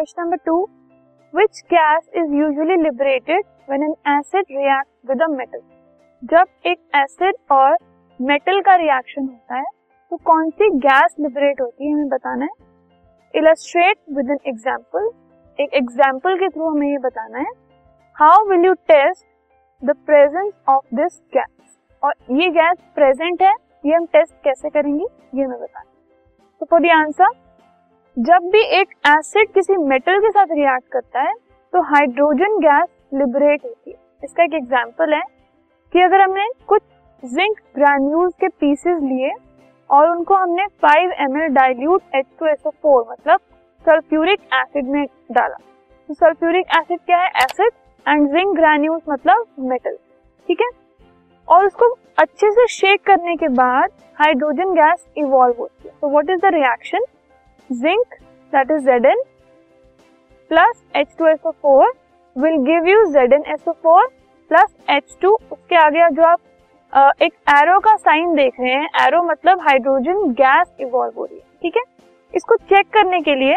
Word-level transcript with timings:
Question 0.00 0.22
number 0.22 0.36
two 0.46 0.54
which 1.34 1.58
gas 1.70 2.08
is 2.16 2.34
usually 2.34 2.76
liberated 2.82 3.42
when 3.68 3.82
an 3.82 3.94
acid 4.08 4.44
react 4.50 5.08
with 5.08 5.22
metal 5.30 5.60
जब 6.22 6.46
एक 6.66 6.78
acid 6.96 7.34
और 7.52 7.76
metal 8.20 8.60
का 8.60 8.74
reaction 8.74 9.22
होता 9.22 9.56
है 9.56 9.64
तो 10.12 10.16
कौन 10.24 10.48
सी 10.50 10.68
गैस 10.78 11.16
लिबरेट 11.20 11.60
होती 11.60 11.86
है, 11.86 11.92
हमें 11.92 12.08
बताना 12.08 12.44
है? 12.44 12.50
इलस्ट्रेट 13.34 13.98
विद 14.16 14.30
एन 14.30 14.38
एग्ज़ाम्पल 14.46 15.10
एक 15.58 15.74
एग्ज़ाम्पल 15.74 16.38
के 16.38 16.48
थ्रू 16.48 16.70
हमें 16.70 16.88
ये 16.88 16.98
बताना 17.00 17.38
है 17.38 17.52
how 18.16 18.48
will 18.50 18.64
you 18.66 18.72
test 18.88 19.26
the 19.82 19.96
presence 20.06 20.52
of 20.68 20.94
this 20.94 21.20
gas 21.34 21.76
और 22.02 22.14
ये 22.40 22.48
गैस 22.50 22.78
प्रेजेंट 22.94 23.42
है, 23.42 23.54
ये 23.86 23.94
हम 23.94 24.06
टेस्ट 24.08 24.34
कैसे 24.44 24.70
करेंगे, 24.70 25.04
ये 25.04 25.46
मैं 25.46 25.60
बताना 25.60 25.84
तो 26.60 26.66
फॉर 26.66 26.80
द 26.80 26.96
आंसर 26.96 27.38
जब 28.16 28.48
भी 28.52 28.60
एक 28.76 28.88
एसिड 29.08 29.52
किसी 29.54 29.76
मेटल 29.80 30.18
के 30.20 30.30
साथ 30.30 30.46
रिएक्ट 30.52 30.88
करता 30.92 31.20
है 31.20 31.32
तो 31.72 31.80
हाइड्रोजन 31.82 32.56
गैस 32.60 32.88
लिबरेट 33.14 33.64
होती 33.64 33.90
है। 33.90 33.96
इसका 34.24 34.44
एक 34.44 34.54
एग्जांपल 34.54 35.12
है 35.14 35.20
कि 35.92 36.00
अगर 36.02 36.20
हमने 36.20 36.46
कुछ 36.68 36.82
जिंक 37.22 37.58
ग्रैन्यूल्स 37.76 38.32
के 38.40 38.48
पीसेस 38.50 38.98
लिए 39.02 39.30
और 39.90 40.10
उनको 40.10 40.34
हमने 40.34 40.64
5 40.84 41.12
एम 41.20 41.36
एल 41.42 41.54
डाइल्यूट 41.54 42.02
H2SO4 42.16 43.04
मतलब 43.10 43.40
सल्फ्यूरिक 43.86 44.40
एसिड 44.54 44.88
में 44.88 45.04
डाला 45.30 45.56
तो 46.08 46.14
सल्फ्यूरिक 46.14 46.76
एसिड 46.78 47.00
क्या 47.00 47.18
है? 47.18 47.30
एसिड 47.36 47.72
एंड 48.06 48.28
जिंक 48.32 48.54
ग्रैन्यूल्स 48.56 49.02
मतलब 49.08 49.46
मेटल 49.70 49.96
ठीक 50.48 50.60
है? 50.60 50.68
और 51.48 51.66
उसको 51.66 51.90
अच्छे 52.18 52.50
से 52.50 52.66
शेक 52.70 53.02
करने 53.06 53.36
के 53.36 53.48
बाद 53.54 53.90
हाइड्रोजन 54.18 54.74
गैस 54.74 55.06
इवॉल्व 55.18 55.54
होती 55.58 55.88
है। 55.88 55.94
तो 56.00 56.10
what 56.10 56.30
is 56.30 56.40
the 56.40 56.54
reaction 56.54 57.04
zinc 57.70 58.14
that 58.52 58.70
is 58.70 58.88
Zn 58.90 59.22
plus 60.50 60.82
H2SO4 60.96 61.86
will 62.36 62.56
give 62.64 62.86
you 62.88 63.02
ZnSO4 63.12 64.06
plus 64.50 64.74
H2 64.90 65.32
उसके 65.52 65.76
आगे 65.76 66.08
जो 66.14 66.22
आप 66.24 66.40
एक 67.22 67.32
एरो 67.50 67.78
का 67.80 67.94
साइन 67.96 68.34
देख 68.34 68.54
रहे 68.60 68.70
हैं 68.72 68.88
एरो 69.06 69.22
मतलब 69.22 69.60
हाइड्रोजन 69.60 70.32
गैस 70.32 70.72
इवॉल्व 70.80 71.18
हो 71.18 71.24
रही 71.24 71.36
है, 71.36 71.42
ठीक 71.62 71.76
है? 71.76 71.82
इसको 72.34 72.56
चेक 72.56 72.88
करने 72.92 73.20
के 73.20 73.34
लिए 73.34 73.56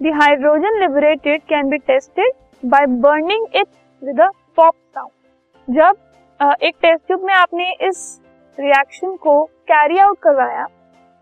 the 0.00 0.14
hydrogen 0.14 0.78
liberated 0.80 1.42
can 1.48 1.68
be 1.70 1.78
tested 1.82 2.32
by 2.62 2.86
burning 3.02 3.46
it 3.54 3.66
with 4.02 4.20
a 4.20 4.28
pop 4.56 4.74
sound 4.74 5.76
जब 5.76 6.56
एक 6.62 6.74
टेस्ट 6.82 7.06
ट्यूब 7.06 7.24
में 7.24 7.34
आपने 7.34 7.70
इस 7.88 8.00
रिएक्शन 8.58 9.14
को 9.16 9.42
कैरी 9.70 9.98
आउट 9.98 10.18
करवाया 10.22 10.66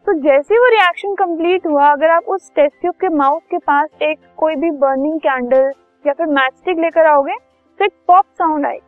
तो 0.06 0.12
जैसे 0.14 0.58
वो 0.58 0.68
रिएक्शन 0.70 1.14
कंप्लीट 1.14 1.66
हुआ, 1.66 1.88
अगर 1.88 2.10
आप 2.10 2.24
उस 2.28 2.50
टेस्ट 2.54 2.80
ट्यूब 2.80 2.94
के 3.00 3.08
माउथ 3.08 3.40
के 3.50 3.58
पास 3.58 3.88
एक 4.02 4.18
कोई 4.38 4.56
भी 4.56 4.70
बर्निंग 4.78 5.18
कैंडल 5.20 5.70
या 6.04 6.12
फिर 6.12 6.26
मैचस्टिक 6.28 6.78
लेकर 6.78 7.06
आओगे 7.06 7.36
तो 7.80 7.84
एक 7.84 7.92
पॉप 8.08 8.24
साउंड 8.38 8.66
आएगी। 8.66 8.80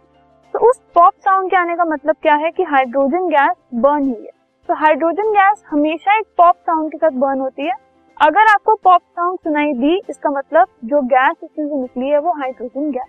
तो 0.54 0.68
उस 0.68 0.80
पॉप 0.94 1.12
साउंड 1.18 1.50
के 1.50 1.56
आने 1.56 1.76
का 1.76 1.84
मतलब 1.84 2.16
क्या 2.22 2.34
है 2.34 2.50
कि 2.50 2.62
हाइड्रोजन 2.64 3.28
गैस 3.28 3.56
बर्न 3.76 4.02
हुई 4.04 4.22
है। 4.22 4.30
तो 4.68 4.74
हाइड्रोजन 4.74 5.30
गैस 5.32 5.62
हमेशा 5.68 6.18
एक 6.18 6.26
पॉप 6.38 6.56
साउंड 6.56 6.90
के 6.92 6.98
साथ 6.98 7.20
बर्न 7.20 7.40
होती 7.40 7.66
है। 7.66 7.74
अगर 8.16 8.52
आपको 8.52 8.74
पॉप 8.74 9.00
साउंड 9.00 9.38
सुनाई 9.38 9.72
दी, 9.74 10.00
इसका 10.10 10.30
मतलब 10.30 10.66
जो 10.84 11.00
गैस 11.04 11.36
इसमें 11.42 11.66
से 11.66 11.80
निकली 11.80 12.08
है 12.08 12.18
वो 12.18 12.32
hydrogen 12.32 12.90
gas 12.90 13.08